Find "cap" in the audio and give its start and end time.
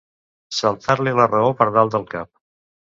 2.17-2.35